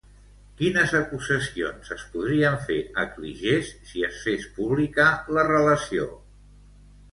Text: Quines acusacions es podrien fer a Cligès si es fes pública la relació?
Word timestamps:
Quines 0.59 0.93
acusacions 0.99 1.91
es 1.97 2.05
podrien 2.15 2.57
fer 2.71 2.79
a 3.03 3.05
Cligès 3.13 3.71
si 3.91 4.05
es 4.09 4.19
fes 4.25 4.49
pública 4.59 5.09
la 5.39 5.47
relació? 5.55 6.11